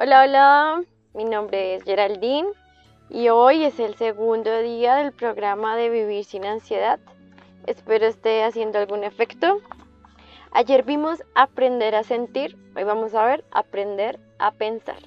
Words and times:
Hola, 0.00 0.22
hola, 0.22 0.84
mi 1.12 1.24
nombre 1.24 1.74
es 1.74 1.82
Geraldine 1.82 2.46
y 3.10 3.30
hoy 3.30 3.64
es 3.64 3.80
el 3.80 3.96
segundo 3.96 4.56
día 4.60 4.94
del 4.94 5.10
programa 5.10 5.74
de 5.74 5.90
Vivir 5.90 6.24
sin 6.24 6.44
Ansiedad. 6.44 7.00
Espero 7.66 8.06
esté 8.06 8.44
haciendo 8.44 8.78
algún 8.78 9.02
efecto. 9.02 9.60
Ayer 10.52 10.84
vimos 10.84 11.24
aprender 11.34 11.96
a 11.96 12.04
sentir, 12.04 12.56
hoy 12.76 12.84
vamos 12.84 13.12
a 13.12 13.24
ver 13.24 13.44
aprender 13.50 14.20
a 14.38 14.52
pensar. 14.52 15.02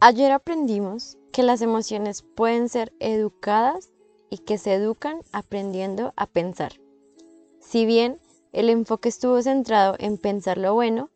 Ayer 0.00 0.30
aprendimos 0.30 1.18
que 1.32 1.42
las 1.42 1.60
emociones 1.60 2.22
pueden 2.22 2.68
ser 2.68 2.92
educadas 3.00 3.90
y 4.30 4.38
que 4.38 4.56
se 4.56 4.74
educan 4.74 5.22
aprendiendo 5.32 6.12
a 6.14 6.26
pensar. 6.28 6.74
Si 7.58 7.86
bien 7.86 8.20
el 8.52 8.70
enfoque 8.70 9.08
estuvo 9.08 9.42
centrado 9.42 9.96
en 9.98 10.16
pensar 10.16 10.58
lo 10.58 10.74
bueno, 10.74 11.10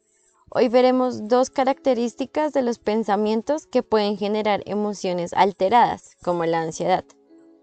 Hoy 0.49 0.69
veremos 0.69 1.27
dos 1.27 1.51
características 1.51 2.53
de 2.53 2.63
los 2.63 2.79
pensamientos 2.79 3.67
que 3.67 3.83
pueden 3.83 4.17
generar 4.17 4.63
emociones 4.65 5.33
alteradas, 5.33 6.17
como 6.23 6.45
la 6.47 6.61
ansiedad. 6.61 7.05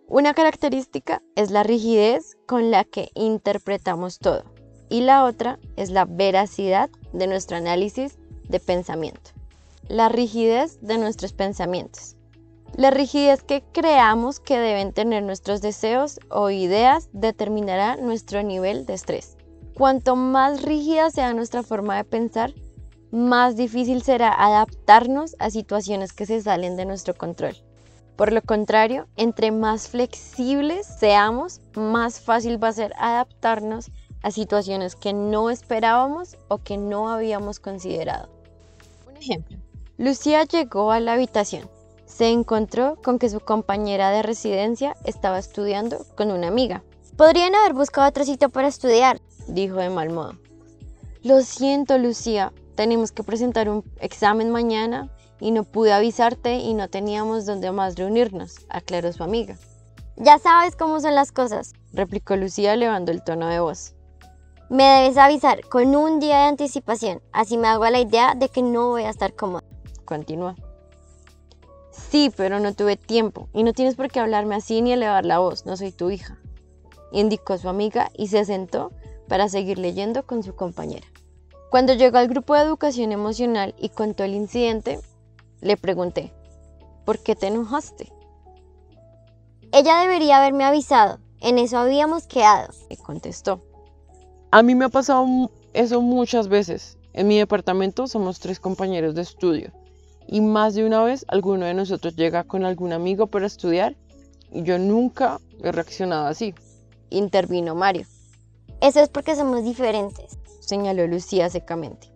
Una 0.10 0.34
característica 0.34 1.22
es 1.36 1.50
la 1.50 1.64
rigidez 1.64 2.36
con 2.46 2.72
la 2.72 2.84
que 2.84 3.10
interpretamos 3.16 4.20
todo 4.20 4.44
y 4.90 5.00
la 5.00 5.24
otra 5.24 5.60
es 5.78 5.92
la 5.92 6.04
veracidad 6.04 6.90
de 7.14 7.28
nuestro 7.28 7.56
análisis 7.56 8.18
de 8.50 8.60
pensamiento. 8.60 9.32
La 9.88 10.10
rigidez 10.10 10.82
de 10.82 10.98
nuestros 10.98 11.32
pensamientos. 11.32 12.18
La 12.76 12.92
rigidez 12.92 13.44
que 13.44 13.64
creamos 13.72 14.42
que 14.42 14.60
deben 14.60 14.92
tener 14.92 15.24
nuestros 15.24 15.62
deseos 15.62 16.20
o 16.30 16.50
ideas 16.50 17.08
determinará 17.14 17.96
nuestro 17.96 18.44
nivel 18.44 18.86
de 18.86 18.96
estrés. 18.96 19.38
Cuanto 19.74 20.18
más 20.18 20.62
rígida 20.64 21.10
sea 21.12 21.34
nuestra 21.34 21.64
forma 21.64 21.96
de 21.96 22.04
pensar, 22.04 22.54
más 23.14 23.56
difícil 23.56 24.02
será 24.02 24.34
adaptarnos 24.34 25.36
a 25.38 25.52
situaciones 25.52 26.14
que 26.14 26.26
se 26.26 26.42
salen 26.42 26.76
de 26.76 26.86
nuestro 26.86 27.14
control. 27.14 27.56
Por 28.16 28.34
lo 28.34 28.42
contrario, 28.42 29.08
entre 29.18 29.52
más 29.52 29.88
flexibles 29.88 30.88
seamos, 30.88 31.62
más 31.76 32.20
fácil 32.20 32.62
va 32.62 32.70
a 32.70 32.74
ser 32.74 32.92
adaptarnos 32.98 33.92
a 34.24 34.32
situaciones 34.32 34.96
que 34.96 35.14
no 35.14 35.52
esperábamos 35.52 36.38
o 36.48 36.58
que 36.58 36.78
no 36.78 37.08
habíamos 37.10 37.60
considerado. 37.60 38.30
Un 39.08 39.18
ejemplo. 39.18 39.58
Lucía 40.00 40.44
llegó 40.46 40.92
a 40.92 41.00
la 41.00 41.14
habitación. 41.14 41.70
Se 42.08 42.30
encontró 42.30 42.98
con 43.04 43.20
que 43.20 43.30
su 43.30 43.42
compañera 43.42 44.10
de 44.10 44.24
residencia 44.24 44.96
estaba 45.04 45.38
estudiando 45.38 46.04
con 46.16 46.32
una 46.32 46.48
amiga. 46.48 46.84
Podrían 47.16 47.54
haber 47.54 47.74
buscado 47.74 48.10
otro 48.10 48.26
sitio 48.26 48.50
para 48.50 48.70
estudiar, 48.70 49.22
dijo 49.48 49.76
de 49.76 49.92
mal 49.92 50.10
modo. 50.10 50.34
Lo 51.22 51.42
siento, 51.42 51.98
Lucía, 52.00 52.52
tenemos 52.76 53.12
que 53.12 53.24
presentar 53.24 53.70
un 53.70 53.84
examen 54.00 54.52
mañana 54.52 55.10
y 55.40 55.52
no 55.52 55.64
pude 55.64 55.94
avisarte 55.94 56.56
y 56.56 56.74
no 56.74 56.88
teníamos 56.88 57.46
dónde 57.46 57.72
más 57.72 57.96
reunirnos, 57.96 58.66
aclaró 58.70 59.12
su 59.14 59.24
amiga. 59.24 59.56
Ya 60.16 60.38
sabes 60.38 60.76
cómo 60.76 61.00
son 61.00 61.16
las 61.16 61.32
cosas, 61.32 61.74
replicó 61.92 62.36
Lucía 62.36 62.74
elevando 62.74 63.12
el 63.12 63.24
tono 63.24 63.48
de 63.48 63.60
voz. 63.60 63.96
Me 64.70 64.84
debes 64.84 65.18
avisar 65.18 65.68
con 65.68 65.96
un 65.96 66.20
día 66.20 66.38
de 66.40 66.46
anticipación, 66.46 67.22
así 67.32 67.58
me 67.58 67.68
hago 67.68 67.86
la 67.90 68.00
idea 68.00 68.36
de 68.36 68.50
que 68.50 68.62
no 68.62 68.90
voy 68.90 69.04
a 69.04 69.10
estar 69.10 69.34
cómoda. 69.34 69.64
Continúa. 70.06 70.56
Sí, 71.92 72.32
pero 72.36 72.60
no 72.60 72.74
tuve 72.74 72.96
tiempo 72.96 73.50
y 73.54 73.64
no 73.64 73.74
tienes 73.74 73.96
por 73.96 74.10
qué 74.10 74.20
hablarme 74.20 74.56
así 74.56 74.82
ni 74.82 74.94
elevar 74.94 75.26
la 75.26 75.40
voz, 75.40 75.66
no 75.66 75.78
soy 75.78 75.92
tu 75.92 76.10
hija, 76.10 76.38
indicó 77.12 77.58
su 77.58 77.70
amiga 77.70 78.10
y 78.16 78.28
se 78.28 78.46
sentó 78.46 78.92
para 79.28 79.50
seguir 79.50 79.78
leyendo 79.78 80.26
con 80.26 80.44
su 80.44 80.56
compañera. 80.56 81.08
Cuando 81.74 81.96
llegó 81.96 82.20
al 82.20 82.28
grupo 82.28 82.54
de 82.54 82.62
educación 82.62 83.12
emocional 83.12 83.74
y 83.80 83.90
contó 83.90 84.24
el 84.24 84.36
incidente, 84.36 85.00
le 85.60 85.76
pregunté, 85.76 86.32
¿por 87.04 87.18
qué 87.18 87.36
te 87.36 87.48
enojaste? 87.48 88.14
Ella 89.72 90.02
debería 90.02 90.38
haberme 90.38 90.66
avisado, 90.66 91.18
en 91.42 91.58
eso 91.58 91.80
habíamos 91.80 92.28
quedado. 92.28 92.72
Me 92.92 92.98
contestó. 92.98 93.64
A 94.52 94.62
mí 94.62 94.76
me 94.76 94.86
ha 94.86 94.90
pasado 94.90 95.26
eso 95.74 96.00
muchas 96.00 96.48
veces. 96.48 97.00
En 97.12 97.28
mi 97.28 97.40
departamento 97.40 98.06
somos 98.06 98.40
tres 98.40 98.60
compañeros 98.60 99.16
de 99.16 99.24
estudio 99.24 99.72
y 100.28 100.42
más 100.42 100.76
de 100.76 100.86
una 100.86 101.04
vez 101.04 101.26
alguno 101.28 101.66
de 101.66 101.74
nosotros 101.74 102.16
llega 102.16 102.44
con 102.44 102.66
algún 102.66 102.94
amigo 102.94 103.26
para 103.26 103.48
estudiar 103.48 103.96
y 104.52 104.62
yo 104.62 104.78
nunca 104.78 105.40
he 105.64 105.72
reaccionado 105.72 106.28
así. 106.28 106.54
Intervino 107.10 107.74
Mario. 107.74 108.06
Eso 108.80 109.00
es 109.00 109.10
porque 109.10 109.36
somos 109.36 109.64
diferentes 109.64 110.38
señaló 110.74 111.06
Lucía 111.06 111.52
secamente. 111.52 112.08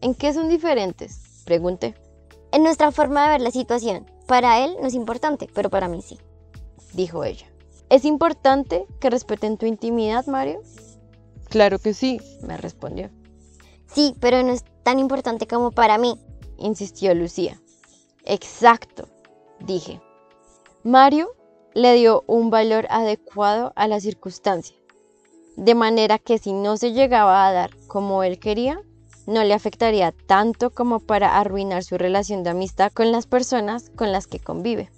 ¿En 0.00 0.14
qué 0.14 0.32
son 0.32 0.48
diferentes? 0.48 1.42
Pregunté. 1.44 1.94
En 2.50 2.62
nuestra 2.62 2.92
forma 2.92 3.24
de 3.24 3.32
ver 3.32 3.40
la 3.42 3.50
situación. 3.50 4.10
Para 4.26 4.64
él 4.64 4.74
no 4.80 4.86
es 4.86 4.94
importante, 4.94 5.50
pero 5.52 5.68
para 5.68 5.86
mí 5.86 6.00
sí. 6.00 6.18
Dijo 6.94 7.24
ella. 7.24 7.46
¿Es 7.90 8.06
importante 8.06 8.86
que 9.00 9.10
respeten 9.10 9.58
tu 9.58 9.66
intimidad, 9.66 10.24
Mario? 10.26 10.62
Claro 11.50 11.78
que 11.78 11.92
sí, 11.92 12.20
me 12.40 12.56
respondió. 12.56 13.10
Sí, 13.92 14.14
pero 14.18 14.42
no 14.42 14.52
es 14.52 14.64
tan 14.82 14.98
importante 14.98 15.46
como 15.46 15.70
para 15.70 15.98
mí, 15.98 16.18
insistió 16.56 17.14
Lucía. 17.14 17.60
Exacto, 18.24 19.08
dije. 19.58 20.00
Mario 20.84 21.28
le 21.74 21.94
dio 21.96 22.24
un 22.26 22.48
valor 22.48 22.86
adecuado 22.88 23.72
a 23.76 23.88
la 23.88 24.00
circunstancia 24.00 24.79
de 25.56 25.74
manera 25.74 26.18
que 26.18 26.38
si 26.38 26.52
no 26.52 26.76
se 26.76 26.92
llegaba 26.92 27.46
a 27.46 27.52
dar 27.52 27.70
como 27.86 28.22
él 28.22 28.38
quería, 28.38 28.80
no 29.26 29.44
le 29.44 29.54
afectaría 29.54 30.12
tanto 30.26 30.70
como 30.70 31.00
para 31.00 31.38
arruinar 31.38 31.84
su 31.84 31.98
relación 31.98 32.42
de 32.42 32.50
amistad 32.50 32.92
con 32.92 33.12
las 33.12 33.26
personas 33.26 33.90
con 33.90 34.12
las 34.12 34.26
que 34.26 34.40
convive. 34.40 34.90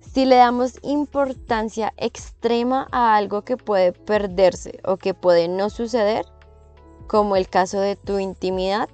Si 0.00 0.24
le 0.24 0.36
damos 0.36 0.78
importancia 0.82 1.92
extrema 1.96 2.88
a 2.90 3.16
algo 3.16 3.42
que 3.42 3.56
puede 3.56 3.92
perderse 3.92 4.80
o 4.84 4.96
que 4.96 5.14
puede 5.14 5.48
no 5.48 5.70
suceder, 5.70 6.26
como 7.06 7.36
el 7.36 7.48
caso 7.48 7.80
de 7.80 7.96
tu 7.96 8.18
intimidad, 8.18 8.88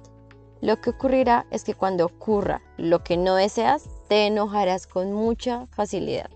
lo 0.61 0.79
que 0.81 0.91
ocurrirá 0.91 1.45
es 1.51 1.63
que 1.63 1.73
cuando 1.73 2.05
ocurra 2.05 2.61
lo 2.77 3.03
que 3.03 3.17
no 3.17 3.35
deseas, 3.35 3.89
te 4.07 4.27
enojarás 4.27 4.87
con 4.87 5.13
mucha 5.13 5.67
facilidad. 5.67 6.29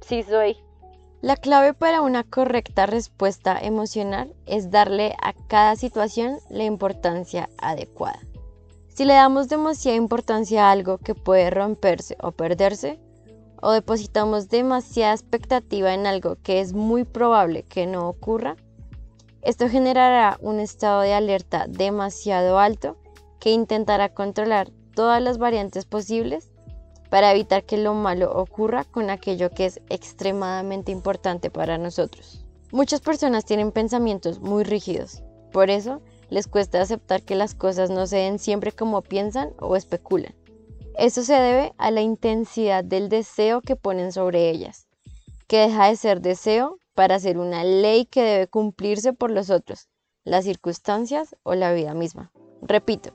Sí 0.00 0.22
soy. 0.22 0.65
La 1.26 1.34
clave 1.34 1.74
para 1.74 2.02
una 2.02 2.22
correcta 2.22 2.86
respuesta 2.86 3.58
emocional 3.60 4.32
es 4.46 4.70
darle 4.70 5.16
a 5.20 5.32
cada 5.32 5.74
situación 5.74 6.38
la 6.50 6.62
importancia 6.62 7.48
adecuada. 7.58 8.20
Si 8.94 9.04
le 9.04 9.14
damos 9.14 9.48
demasiada 9.48 9.96
importancia 9.96 10.68
a 10.68 10.70
algo 10.70 10.98
que 10.98 11.16
puede 11.16 11.50
romperse 11.50 12.16
o 12.22 12.30
perderse, 12.30 13.00
o 13.60 13.72
depositamos 13.72 14.50
demasiada 14.50 15.14
expectativa 15.14 15.92
en 15.94 16.06
algo 16.06 16.36
que 16.44 16.60
es 16.60 16.74
muy 16.74 17.02
probable 17.02 17.64
que 17.64 17.88
no 17.88 18.08
ocurra, 18.08 18.54
esto 19.42 19.68
generará 19.68 20.38
un 20.40 20.60
estado 20.60 21.00
de 21.00 21.12
alerta 21.12 21.66
demasiado 21.68 22.60
alto 22.60 22.98
que 23.40 23.50
intentará 23.50 24.14
controlar 24.14 24.70
todas 24.94 25.20
las 25.20 25.38
variantes 25.38 25.86
posibles 25.86 26.52
para 27.10 27.30
evitar 27.30 27.64
que 27.64 27.76
lo 27.76 27.94
malo 27.94 28.32
ocurra 28.32 28.84
con 28.84 29.10
aquello 29.10 29.50
que 29.50 29.66
es 29.66 29.80
extremadamente 29.88 30.92
importante 30.92 31.50
para 31.50 31.78
nosotros. 31.78 32.44
Muchas 32.72 33.00
personas 33.00 33.44
tienen 33.44 33.72
pensamientos 33.72 34.40
muy 34.40 34.64
rígidos, 34.64 35.22
por 35.52 35.70
eso 35.70 36.02
les 36.28 36.48
cuesta 36.48 36.80
aceptar 36.80 37.22
que 37.22 37.36
las 37.36 37.54
cosas 37.54 37.90
no 37.90 38.06
se 38.06 38.16
den 38.16 38.38
siempre 38.38 38.72
como 38.72 39.02
piensan 39.02 39.52
o 39.58 39.76
especulan. 39.76 40.34
Eso 40.98 41.22
se 41.22 41.34
debe 41.34 41.72
a 41.78 41.90
la 41.90 42.00
intensidad 42.00 42.82
del 42.82 43.08
deseo 43.08 43.60
que 43.60 43.76
ponen 43.76 44.12
sobre 44.12 44.50
ellas, 44.50 44.88
que 45.46 45.58
deja 45.58 45.88
de 45.88 45.96
ser 45.96 46.20
deseo 46.20 46.78
para 46.94 47.20
ser 47.20 47.38
una 47.38 47.64
ley 47.64 48.06
que 48.06 48.22
debe 48.22 48.46
cumplirse 48.48 49.12
por 49.12 49.30
los 49.30 49.50
otros, 49.50 49.88
las 50.24 50.44
circunstancias 50.44 51.36
o 51.42 51.54
la 51.54 51.72
vida 51.72 51.94
misma. 51.94 52.32
Repito, 52.62 53.12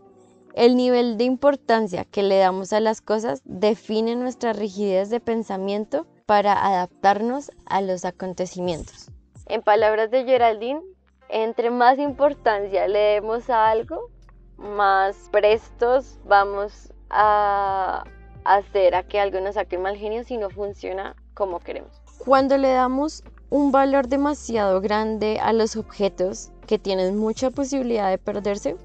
el 0.53 0.75
nivel 0.75 1.18
de 1.18 1.24
importancia 1.24 2.06
que 2.06 2.24
le 2.24 2.38
damos 2.38 2.74
a 2.74 2.80
las 2.80 3.01
cosas 3.01 3.42
define 3.45 4.15
nuestra 4.15 4.53
rigidez 4.53 5.09
de 5.09 5.19
pensamiento 5.19 6.06
para 6.25 6.53
adaptarnos 6.65 7.51
a 7.65 7.81
los 7.81 8.06
acontecimientos. 8.06 9.09
En 9.48 9.62
palabras 9.62 10.12
de 10.12 10.24
Geraldine, 10.24 10.81
entre 11.30 11.71
más 11.71 11.98
importancia 12.00 12.88
le 12.88 13.00
demos 13.00 13.50
a 13.50 13.69
algo, 13.69 14.09
más 14.57 15.15
prestos 15.31 16.19
vamos 16.25 16.92
a 17.09 18.04
hacer 18.44 18.95
a 18.95 19.04
que 19.04 19.19
algo 19.19 19.39
nos 19.39 19.56
saque 19.56 19.77
mal 19.77 19.97
genio 19.97 20.24
si 20.24 20.38
no 20.38 20.50
funciona 20.50 21.15
como 21.33 21.59
queremos. 21.59 22.01
Cuando 22.19 22.57
le 22.57 22.71
damos 22.71 23.24
un 23.50 23.71
valor 23.71 24.07
demasiado 24.07 24.80
grande 24.80 25.39
a 25.42 25.54
los 25.54 25.75
objetos 25.75 26.51
que 26.68 26.80
tienen 26.80 27.18
mucha 27.18 27.50
posibilidad 27.50 28.09
de 28.09 28.18
perderse, 28.18 28.77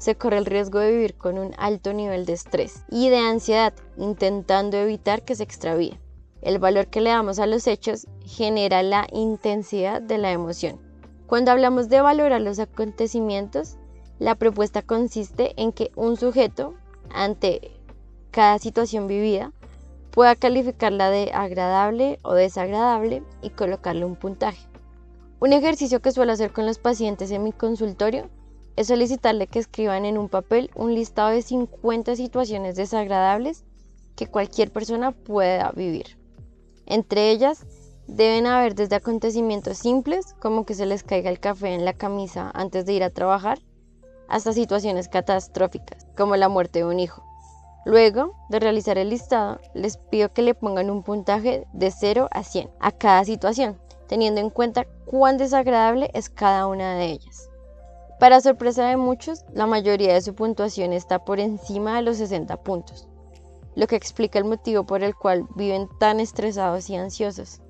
se 0.00 0.14
corre 0.14 0.38
el 0.38 0.46
riesgo 0.46 0.78
de 0.78 0.92
vivir 0.92 1.14
con 1.14 1.36
un 1.36 1.54
alto 1.58 1.92
nivel 1.92 2.24
de 2.24 2.32
estrés 2.32 2.84
y 2.88 3.10
de 3.10 3.18
ansiedad, 3.18 3.74
intentando 3.98 4.78
evitar 4.78 5.22
que 5.22 5.34
se 5.34 5.42
extravíe. 5.42 6.00
El 6.40 6.58
valor 6.58 6.86
que 6.86 7.02
le 7.02 7.10
damos 7.10 7.38
a 7.38 7.46
los 7.46 7.66
hechos 7.66 8.06
genera 8.24 8.82
la 8.82 9.06
intensidad 9.12 10.00
de 10.00 10.16
la 10.16 10.32
emoción. 10.32 10.80
Cuando 11.26 11.50
hablamos 11.50 11.90
de 11.90 12.00
valor 12.00 12.32
a 12.32 12.38
los 12.38 12.58
acontecimientos, 12.58 13.76
la 14.18 14.36
propuesta 14.36 14.80
consiste 14.80 15.52
en 15.60 15.70
que 15.70 15.92
un 15.96 16.16
sujeto, 16.16 16.74
ante 17.10 17.70
cada 18.30 18.58
situación 18.58 19.06
vivida, 19.06 19.52
pueda 20.12 20.34
calificarla 20.34 21.10
de 21.10 21.30
agradable 21.34 22.20
o 22.22 22.32
desagradable 22.32 23.22
y 23.42 23.50
colocarle 23.50 24.06
un 24.06 24.16
puntaje. 24.16 24.66
Un 25.40 25.52
ejercicio 25.52 26.00
que 26.00 26.12
suelo 26.12 26.32
hacer 26.32 26.52
con 26.52 26.64
los 26.64 26.78
pacientes 26.78 27.30
en 27.32 27.42
mi 27.44 27.52
consultorio 27.52 28.30
es 28.76 28.88
solicitarle 28.88 29.46
que 29.46 29.58
escriban 29.58 30.04
en 30.04 30.18
un 30.18 30.28
papel 30.28 30.70
un 30.74 30.94
listado 30.94 31.30
de 31.30 31.42
50 31.42 32.16
situaciones 32.16 32.76
desagradables 32.76 33.64
que 34.16 34.26
cualquier 34.26 34.72
persona 34.72 35.12
pueda 35.12 35.72
vivir. 35.72 36.18
Entre 36.86 37.30
ellas, 37.30 37.66
deben 38.06 38.46
haber 38.46 38.74
desde 38.74 38.96
acontecimientos 38.96 39.78
simples, 39.78 40.34
como 40.40 40.66
que 40.66 40.74
se 40.74 40.86
les 40.86 41.02
caiga 41.02 41.30
el 41.30 41.40
café 41.40 41.74
en 41.74 41.84
la 41.84 41.92
camisa 41.92 42.50
antes 42.54 42.86
de 42.86 42.92
ir 42.92 43.04
a 43.04 43.10
trabajar, 43.10 43.58
hasta 44.28 44.52
situaciones 44.52 45.08
catastróficas, 45.08 46.06
como 46.16 46.36
la 46.36 46.48
muerte 46.48 46.80
de 46.80 46.84
un 46.84 47.00
hijo. 47.00 47.24
Luego 47.84 48.34
de 48.48 48.60
realizar 48.60 48.98
el 48.98 49.10
listado, 49.10 49.58
les 49.74 49.96
pido 49.96 50.32
que 50.32 50.42
le 50.42 50.54
pongan 50.54 50.90
un 50.90 51.02
puntaje 51.02 51.66
de 51.72 51.90
0 51.90 52.28
a 52.30 52.44
100 52.44 52.70
a 52.78 52.92
cada 52.92 53.24
situación, 53.24 53.78
teniendo 54.06 54.40
en 54.40 54.50
cuenta 54.50 54.86
cuán 55.06 55.38
desagradable 55.38 56.10
es 56.14 56.28
cada 56.28 56.66
una 56.66 56.94
de 56.94 57.06
ellas. 57.06 57.49
Para 58.20 58.42
sorpresa 58.42 58.86
de 58.86 58.98
muchos, 58.98 59.46
la 59.54 59.66
mayoría 59.66 60.12
de 60.12 60.20
su 60.20 60.34
puntuación 60.34 60.92
está 60.92 61.24
por 61.24 61.40
encima 61.40 61.96
de 61.96 62.02
los 62.02 62.18
60 62.18 62.54
puntos, 62.58 63.08
lo 63.74 63.86
que 63.86 63.96
explica 63.96 64.38
el 64.38 64.44
motivo 64.44 64.84
por 64.84 65.02
el 65.02 65.14
cual 65.16 65.48
viven 65.56 65.88
tan 65.98 66.20
estresados 66.20 66.90
y 66.90 66.96
ansiosos, 66.96 67.62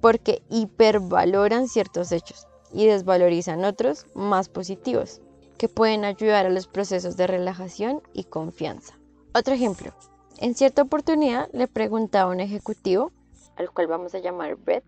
porque 0.00 0.42
hipervaloran 0.50 1.68
ciertos 1.68 2.10
hechos 2.10 2.48
y 2.72 2.86
desvalorizan 2.86 3.64
otros 3.64 4.06
más 4.16 4.48
positivos, 4.48 5.20
que 5.58 5.68
pueden 5.68 6.04
ayudar 6.04 6.46
a 6.46 6.50
los 6.50 6.66
procesos 6.66 7.16
de 7.16 7.28
relajación 7.28 8.02
y 8.12 8.24
confianza. 8.24 8.98
Otro 9.32 9.54
ejemplo, 9.54 9.92
en 10.38 10.56
cierta 10.56 10.82
oportunidad 10.82 11.48
le 11.52 11.68
preguntaba 11.68 12.32
a 12.32 12.34
un 12.34 12.40
ejecutivo, 12.40 13.12
al 13.54 13.70
cual 13.70 13.86
vamos 13.86 14.12
a 14.16 14.18
llamar 14.18 14.56
Brett, 14.56 14.82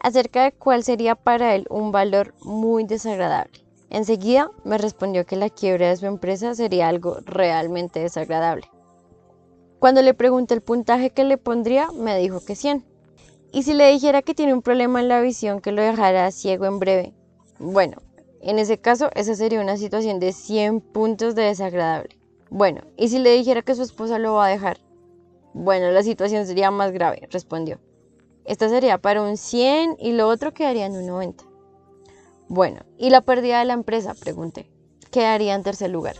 acerca 0.00 0.42
de 0.44 0.52
cuál 0.52 0.84
sería 0.84 1.14
para 1.14 1.54
él 1.54 1.66
un 1.70 1.92
valor 1.92 2.34
muy 2.42 2.84
desagradable. 2.84 3.63
Enseguida 3.94 4.50
me 4.64 4.76
respondió 4.76 5.24
que 5.24 5.36
la 5.36 5.50
quiebra 5.50 5.88
de 5.88 5.96
su 5.96 6.06
empresa 6.06 6.52
sería 6.56 6.88
algo 6.88 7.18
realmente 7.24 8.00
desagradable. 8.00 8.68
Cuando 9.78 10.02
le 10.02 10.14
pregunté 10.14 10.54
el 10.54 10.62
puntaje 10.62 11.10
que 11.10 11.22
le 11.22 11.38
pondría, 11.38 11.92
me 11.92 12.18
dijo 12.18 12.44
que 12.44 12.56
100. 12.56 12.84
Y 13.52 13.62
si 13.62 13.72
le 13.72 13.92
dijera 13.92 14.22
que 14.22 14.34
tiene 14.34 14.52
un 14.52 14.62
problema 14.62 15.00
en 15.00 15.06
la 15.06 15.20
visión 15.20 15.60
que 15.60 15.70
lo 15.70 15.80
dejara 15.80 16.32
ciego 16.32 16.66
en 16.66 16.80
breve, 16.80 17.14
bueno, 17.60 17.98
en 18.40 18.58
ese 18.58 18.78
caso 18.78 19.10
esa 19.14 19.36
sería 19.36 19.60
una 19.60 19.76
situación 19.76 20.18
de 20.18 20.32
100 20.32 20.80
puntos 20.80 21.36
de 21.36 21.42
desagradable. 21.42 22.18
Bueno, 22.50 22.80
¿y 22.96 23.10
si 23.10 23.20
le 23.20 23.30
dijera 23.30 23.62
que 23.62 23.76
su 23.76 23.82
esposa 23.82 24.18
lo 24.18 24.34
va 24.34 24.46
a 24.46 24.50
dejar? 24.50 24.78
Bueno, 25.52 25.92
la 25.92 26.02
situación 26.02 26.48
sería 26.48 26.72
más 26.72 26.90
grave, 26.90 27.28
respondió. 27.30 27.78
Esta 28.44 28.68
sería 28.68 28.98
para 28.98 29.22
un 29.22 29.36
100 29.36 29.98
y 30.00 30.14
lo 30.14 30.26
otro 30.26 30.52
quedaría 30.52 30.86
en 30.86 30.96
un 30.96 31.06
90. 31.06 31.53
Bueno, 32.48 32.80
¿y 32.98 33.10
la 33.10 33.22
pérdida 33.22 33.58
de 33.58 33.64
la 33.64 33.72
empresa? 33.72 34.14
Pregunté. 34.14 34.70
Quedaría 35.10 35.54
en 35.54 35.62
tercer 35.62 35.90
lugar. 35.90 36.16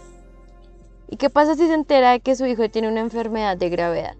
¿Y 1.09 1.17
qué 1.17 1.31
pasa 1.31 1.55
si 1.55 1.67
se 1.67 1.75
entera 1.75 2.12
de 2.12 2.21
que 2.21 2.35
su 2.35 2.47
hijo 2.47 2.69
tiene 2.71 2.88
una 2.88 3.00
enfermedad 3.00 3.56
de 3.56 3.69
gravedad? 3.69 4.17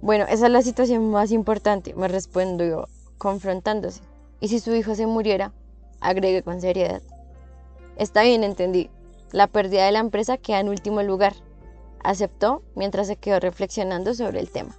Bueno, 0.00 0.24
esa 0.28 0.46
es 0.46 0.52
la 0.52 0.62
situación 0.62 1.10
más 1.10 1.32
importante, 1.32 1.94
me 1.94 2.06
respondió 2.06 2.88
confrontándose. 3.18 4.02
¿Y 4.40 4.48
si 4.48 4.60
su 4.60 4.74
hijo 4.74 4.94
se 4.94 5.06
muriera? 5.06 5.52
Agregué 6.00 6.42
con 6.42 6.60
seriedad. 6.60 7.02
Está 7.96 8.22
bien, 8.22 8.44
entendí. 8.44 8.90
La 9.32 9.48
pérdida 9.48 9.84
de 9.84 9.92
la 9.92 9.98
empresa 9.98 10.38
queda 10.38 10.60
en 10.60 10.68
último 10.68 11.02
lugar. 11.02 11.34
Aceptó 12.04 12.62
mientras 12.76 13.08
se 13.08 13.16
quedó 13.16 13.40
reflexionando 13.40 14.14
sobre 14.14 14.38
el 14.38 14.50
tema. 14.50 14.78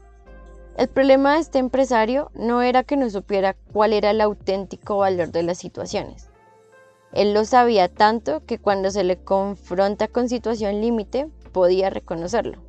El 0.80 0.88
problema 0.88 1.34
de 1.34 1.42
este 1.42 1.60
empresario 1.60 2.32
no 2.36 2.62
era 2.62 2.84
que 2.84 2.96
no 2.96 3.10
supiera 3.10 3.58
cuál 3.74 3.92
era 3.92 4.12
el 4.12 4.22
auténtico 4.22 5.00
valor 5.00 5.30
de 5.30 5.44
las 5.44 5.58
situaciones. 5.58 6.30
Él 7.12 7.34
lo 7.34 7.44
sabía 7.44 7.90
tanto 7.90 8.46
que 8.46 8.60
cuando 8.60 8.90
se 8.90 9.04
le 9.04 9.18
confronta 9.18 10.08
con 10.08 10.30
situación 10.30 10.80
límite 10.80 11.28
podía 11.52 11.90
reconocerlo. 11.90 12.60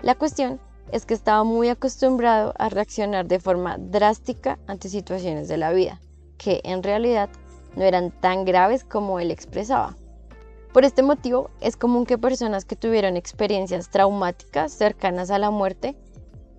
La 0.00 0.14
cuestión 0.14 0.58
es 0.92 1.04
que 1.04 1.12
estaba 1.12 1.44
muy 1.44 1.68
acostumbrado 1.68 2.54
a 2.56 2.70
reaccionar 2.70 3.26
de 3.26 3.38
forma 3.38 3.76
drástica 3.76 4.58
ante 4.66 4.88
situaciones 4.88 5.46
de 5.48 5.58
la 5.58 5.70
vida, 5.70 6.00
que 6.38 6.62
en 6.64 6.82
realidad 6.82 7.28
no 7.76 7.84
eran 7.84 8.12
tan 8.12 8.46
graves 8.46 8.82
como 8.82 9.20
él 9.20 9.30
expresaba. 9.30 9.94
Por 10.72 10.86
este 10.86 11.02
motivo, 11.02 11.50
es 11.60 11.76
común 11.76 12.06
que 12.06 12.16
personas 12.16 12.64
que 12.64 12.76
tuvieron 12.76 13.18
experiencias 13.18 13.90
traumáticas 13.90 14.72
cercanas 14.72 15.30
a 15.30 15.38
la 15.38 15.50
muerte 15.50 15.98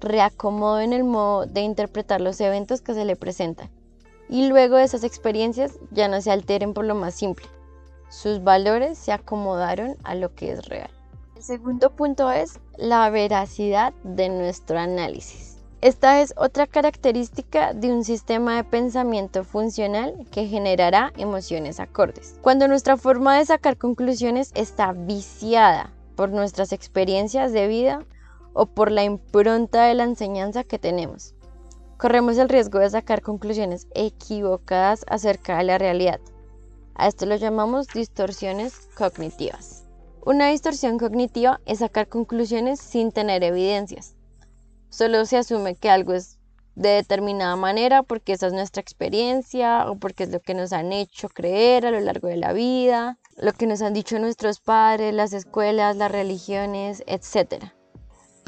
reacomodo 0.01 0.79
en 0.79 0.93
el 0.93 1.03
modo 1.03 1.45
de 1.45 1.61
interpretar 1.61 2.21
los 2.21 2.39
eventos 2.41 2.81
que 2.81 2.93
se 2.93 3.05
le 3.05 3.15
presentan 3.15 3.69
y 4.29 4.47
luego 4.47 4.77
esas 4.77 5.03
experiencias 5.03 5.79
ya 5.91 6.07
no 6.07 6.21
se 6.21 6.31
alteren 6.31 6.73
por 6.73 6.85
lo 6.85 6.95
más 6.95 7.15
simple. 7.15 7.47
Sus 8.09 8.43
valores 8.43 8.97
se 8.97 9.11
acomodaron 9.11 9.97
a 10.03 10.15
lo 10.15 10.33
que 10.33 10.51
es 10.51 10.65
real. 10.67 10.91
El 11.35 11.43
segundo 11.43 11.89
punto 11.91 12.31
es 12.31 12.59
la 12.77 13.09
veracidad 13.09 13.93
de 14.03 14.29
nuestro 14.29 14.79
análisis. 14.79 15.57
Esta 15.81 16.21
es 16.21 16.33
otra 16.35 16.67
característica 16.67 17.73
de 17.73 17.91
un 17.91 18.03
sistema 18.03 18.57
de 18.57 18.65
pensamiento 18.65 19.45
funcional 19.45 20.13
que 20.31 20.45
generará 20.45 21.13
emociones 21.15 21.79
acordes. 21.79 22.35
Cuando 22.41 22.67
nuestra 22.67 22.97
forma 22.97 23.37
de 23.37 23.45
sacar 23.45 23.77
conclusiones 23.77 24.51
está 24.55 24.91
viciada 24.91 25.93
por 26.17 26.31
nuestras 26.31 26.73
experiencias 26.73 27.53
de 27.53 27.67
vida, 27.67 28.05
o 28.53 28.65
por 28.67 28.91
la 28.91 29.03
impronta 29.03 29.85
de 29.85 29.93
la 29.93 30.03
enseñanza 30.03 30.63
que 30.63 30.79
tenemos. 30.79 31.35
Corremos 31.97 32.37
el 32.37 32.49
riesgo 32.49 32.79
de 32.79 32.89
sacar 32.89 33.21
conclusiones 33.21 33.87
equivocadas 33.93 35.05
acerca 35.07 35.57
de 35.57 35.65
la 35.65 35.77
realidad. 35.77 36.19
A 36.95 37.07
esto 37.07 37.25
lo 37.25 37.35
llamamos 37.35 37.87
distorsiones 37.87 38.87
cognitivas. 38.97 39.85
Una 40.25 40.49
distorsión 40.49 40.97
cognitiva 40.99 41.59
es 41.65 41.79
sacar 41.79 42.07
conclusiones 42.07 42.79
sin 42.79 43.11
tener 43.11 43.43
evidencias. 43.43 44.15
Solo 44.89 45.25
se 45.25 45.37
asume 45.37 45.75
que 45.75 45.89
algo 45.89 46.13
es 46.13 46.39
de 46.75 46.89
determinada 46.89 47.55
manera 47.55 48.03
porque 48.03 48.33
esa 48.33 48.47
es 48.47 48.53
nuestra 48.53 48.81
experiencia 48.81 49.89
o 49.89 49.95
porque 49.95 50.23
es 50.23 50.29
lo 50.29 50.39
que 50.39 50.53
nos 50.53 50.71
han 50.71 50.93
hecho 50.93 51.29
creer 51.29 51.85
a 51.85 51.91
lo 51.91 51.99
largo 51.99 52.27
de 52.27 52.37
la 52.37 52.53
vida, 52.53 53.17
lo 53.37 53.53
que 53.53 53.67
nos 53.67 53.81
han 53.81 53.93
dicho 53.93 54.19
nuestros 54.19 54.59
padres, 54.59 55.13
las 55.13 55.33
escuelas, 55.33 55.97
las 55.97 56.11
religiones, 56.11 57.03
etc. 57.07 57.73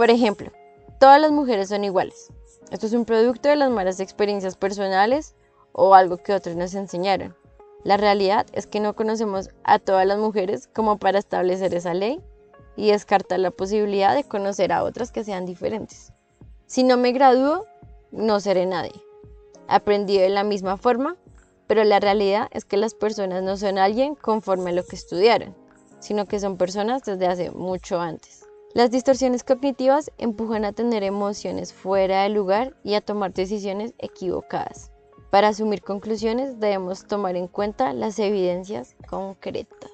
Por 0.01 0.09
ejemplo, 0.09 0.51
todas 0.99 1.21
las 1.21 1.31
mujeres 1.31 1.69
son 1.69 1.83
iguales. 1.83 2.31
Esto 2.71 2.87
es 2.87 2.93
un 2.93 3.05
producto 3.05 3.49
de 3.49 3.55
las 3.55 3.69
malas 3.69 3.99
experiencias 3.99 4.57
personales 4.57 5.35
o 5.73 5.93
algo 5.93 6.17
que 6.17 6.33
otros 6.33 6.55
nos 6.55 6.73
enseñaron. 6.73 7.35
La 7.83 7.97
realidad 7.97 8.47
es 8.51 8.65
que 8.65 8.79
no 8.79 8.95
conocemos 8.95 9.51
a 9.63 9.77
todas 9.77 10.07
las 10.07 10.17
mujeres 10.17 10.67
como 10.73 10.97
para 10.97 11.19
establecer 11.19 11.75
esa 11.75 11.93
ley 11.93 12.19
y 12.75 12.89
descartar 12.89 13.39
la 13.41 13.51
posibilidad 13.51 14.15
de 14.15 14.23
conocer 14.23 14.73
a 14.73 14.83
otras 14.83 15.11
que 15.11 15.23
sean 15.23 15.45
diferentes. 15.45 16.11
Si 16.65 16.83
no 16.83 16.97
me 16.97 17.11
gradúo, 17.11 17.67
no 18.09 18.39
seré 18.39 18.65
nadie. 18.65 19.03
Aprendí 19.67 20.17
de 20.17 20.29
la 20.29 20.43
misma 20.43 20.77
forma, 20.77 21.15
pero 21.67 21.83
la 21.83 21.99
realidad 21.99 22.47
es 22.49 22.65
que 22.65 22.77
las 22.77 22.95
personas 22.95 23.43
no 23.43 23.55
son 23.55 23.77
alguien 23.77 24.15
conforme 24.15 24.71
a 24.71 24.73
lo 24.73 24.83
que 24.83 24.95
estudiaron, 24.95 25.55
sino 25.99 26.25
que 26.25 26.39
son 26.39 26.57
personas 26.57 27.03
desde 27.03 27.27
hace 27.27 27.51
mucho 27.51 28.01
antes. 28.01 28.40
Las 28.73 28.89
distorsiones 28.89 29.43
cognitivas 29.43 30.11
empujan 30.17 30.63
a 30.63 30.71
tener 30.71 31.03
emociones 31.03 31.73
fuera 31.73 32.23
de 32.23 32.29
lugar 32.29 32.73
y 32.83 32.93
a 32.93 33.01
tomar 33.01 33.33
decisiones 33.33 33.93
equivocadas. 33.97 34.91
Para 35.29 35.49
asumir 35.49 35.81
conclusiones 35.81 36.59
debemos 36.59 37.05
tomar 37.05 37.35
en 37.35 37.47
cuenta 37.47 37.91
las 37.91 38.17
evidencias 38.17 38.95
concretas. 39.09 39.91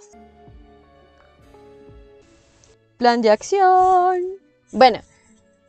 Plan 2.97 3.21
de 3.21 3.31
acción. 3.31 4.21
Bueno, 4.71 4.99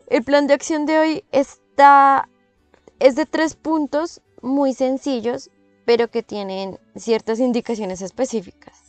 el 0.08 0.22
plan 0.22 0.46
de 0.46 0.54
acción 0.54 0.84
de 0.84 0.98
hoy 0.98 1.24
está 1.32 2.28
es 2.98 3.14
de 3.14 3.24
tres 3.24 3.54
puntos 3.54 4.20
muy 4.42 4.74
sencillos, 4.74 5.50
pero 5.86 6.08
que 6.08 6.22
tienen 6.22 6.78
ciertas 6.96 7.40
indicaciones 7.40 8.02
específicas. 8.02 8.82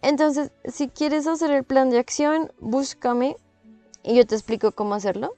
Entonces, 0.00 0.50
si 0.64 0.88
quieres 0.88 1.28
hacer 1.28 1.52
el 1.52 1.62
plan 1.62 1.90
de 1.90 1.98
acción, 1.98 2.52
búscame 2.58 3.36
y 4.02 4.14
yo 4.14 4.26
te 4.26 4.34
explico 4.34 4.72
cómo 4.72 4.94
hacerlo. 4.94 5.34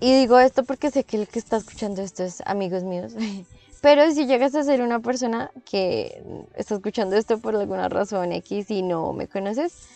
Y 0.00 0.14
digo 0.14 0.38
esto 0.38 0.64
porque 0.64 0.90
sé 0.90 1.04
que 1.04 1.18
el 1.18 1.28
que 1.28 1.38
está 1.38 1.58
escuchando 1.58 2.02
esto 2.02 2.24
es 2.24 2.42
amigos 2.46 2.84
míos. 2.84 3.14
Pero 3.82 4.10
si 4.12 4.26
llegas 4.26 4.54
a 4.54 4.62
ser 4.62 4.82
una 4.82 5.00
persona 5.00 5.50
que 5.64 6.22
está 6.54 6.74
escuchando 6.74 7.16
esto 7.16 7.38
por 7.38 7.56
alguna 7.56 7.88
razón 7.88 8.32
X 8.32 8.70
y 8.70 8.82
no 8.82 9.12
me 9.12 9.26
conoces, 9.26 9.88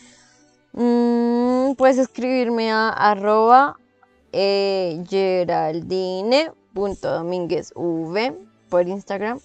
mm, 0.73 1.73
puedes 1.75 1.99
escribirme 1.99 2.71
a 2.71 2.89
arroba 2.89 3.79
eh, 4.33 5.05
por 8.71 8.89
Instagram. 8.89 9.41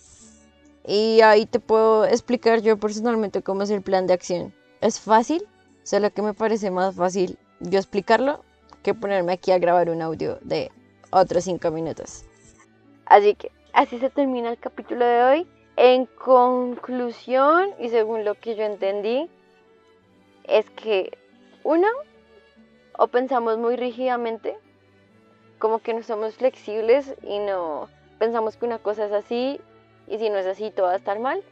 Y 0.87 1.21
ahí 1.21 1.45
te 1.45 1.59
puedo 1.59 2.05
explicar 2.05 2.61
yo 2.61 2.77
personalmente 2.77 3.43
cómo 3.43 3.63
es 3.63 3.69
el 3.69 3.81
plan 3.81 4.07
de 4.07 4.13
acción. 4.13 4.53
Es 4.81 4.99
fácil, 4.99 5.45
solo 5.83 6.11
que 6.11 6.21
me 6.21 6.33
parece 6.33 6.71
más 6.71 6.95
fácil 6.95 7.37
yo 7.59 7.77
explicarlo 7.77 8.43
que 8.83 8.93
ponerme 8.93 9.33
aquí 9.33 9.51
a 9.51 9.59
grabar 9.59 9.89
un 9.89 10.01
audio 10.01 10.37
de 10.41 10.71
otros 11.11 11.43
cinco 11.43 11.71
minutos. 11.71 12.25
Así 13.05 13.35
que 13.35 13.51
así 13.73 13.99
se 13.99 14.09
termina 14.09 14.49
el 14.49 14.57
capítulo 14.57 15.05
de 15.05 15.23
hoy. 15.23 15.47
En 15.75 16.05
conclusión, 16.05 17.73
y 17.79 17.89
según 17.89 18.25
lo 18.25 18.35
que 18.35 18.55
yo 18.55 18.63
entendí, 18.63 19.29
es 20.43 20.69
que 20.71 21.17
uno, 21.63 21.87
o 22.97 23.07
pensamos 23.07 23.57
muy 23.57 23.75
rígidamente, 23.75 24.57
como 25.57 25.79
que 25.79 25.93
no 25.93 26.03
somos 26.03 26.35
flexibles 26.35 27.15
y 27.23 27.39
no 27.39 27.89
pensamos 28.17 28.57
que 28.57 28.65
una 28.65 28.79
cosa 28.79 29.05
es 29.05 29.11
así 29.11 29.61
y 30.07 30.17
si 30.17 30.29
no 30.29 30.37
es 30.37 30.45
así 30.45 30.71
todo 30.71 30.87
va 30.87 30.93
a 30.93 30.97
estar 30.97 31.19
mal. 31.19 31.43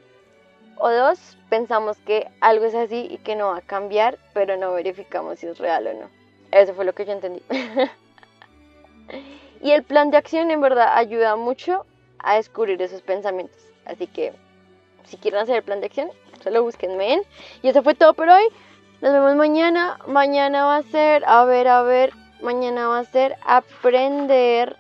O 0.80 0.90
dos, 0.90 1.38
pensamos 1.50 1.98
que 2.00 2.28
algo 2.40 2.66
es 2.66 2.76
así 2.76 3.08
y 3.10 3.18
que 3.18 3.36
no 3.36 3.48
va 3.48 3.58
a 3.58 3.62
cambiar, 3.62 4.20
pero 4.34 4.58
no 4.58 4.74
verificamos 4.74 5.40
si 5.40 5.48
es 5.48 5.58
real 5.58 5.88
o 5.88 5.94
no. 5.94 6.10
Eso 6.58 6.74
fue 6.74 6.86
lo 6.86 6.94
que 6.94 7.06
yo 7.06 7.12
entendí. 7.12 7.44
y 9.62 9.72
el 9.72 9.84
plan 9.84 10.10
de 10.10 10.18
acción 10.18 10.50
en 10.50 10.62
verdad 10.62 10.96
ayuda 10.96 11.36
mucho 11.36 11.86
a 12.20 12.36
descubrir 12.36 12.82
esos 12.82 13.02
pensamientos. 13.02 13.62
Así 13.86 14.08
que 14.08 14.34
si 15.06 15.18
quieren 15.18 15.40
hacer 15.40 15.58
el 15.58 15.64
plan 15.64 15.80
de 15.80 15.86
acción, 15.86 16.10
solo 16.44 16.64
búsquenme 16.64 17.14
en. 17.14 17.22
Y 17.62 17.70
eso 17.70 17.84
fue 17.84 17.96
todo 17.96 18.14
por 18.14 18.30
hoy. 18.30 18.44
Nos 19.02 19.14
vemos 19.14 19.36
mañana. 19.36 20.00
Mañana 20.08 20.66
va 20.66 20.78
a 20.78 20.84
ser, 20.84 21.24
a 21.26 21.46
ver, 21.46 21.68
a 21.68 21.84
ver, 21.84 22.14
mañana 22.42 22.88
va 22.88 23.00
a 23.00 23.06
ser 23.06 23.36
aprender 23.46 24.76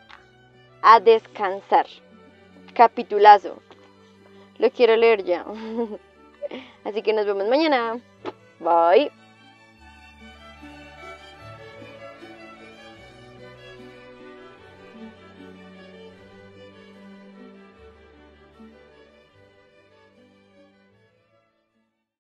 a 0.82 1.00
descansar. 1.00 1.86
Capitulazo. 2.74 3.60
Lo 4.58 4.72
quiero 4.72 4.96
leer 4.96 5.24
ya. 5.24 5.46
Así 6.84 7.04
que 7.04 7.14
nos 7.14 7.26
vemos 7.26 7.48
mañana. 7.48 8.00
Bye. 8.60 9.12